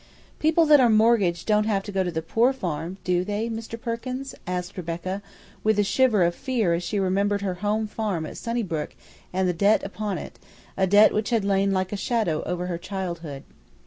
[0.39, 3.79] "People that are mortgaged don't have to go to the poor farm, do they, Mr.
[3.79, 5.21] Perkins?" asked Rebecca,
[5.63, 8.95] with a shiver of fear as she remembered her home farm at Sunnybrook
[9.31, 10.39] and the debt upon it;
[10.75, 13.43] a debt which had lain like a shadow over her childhood.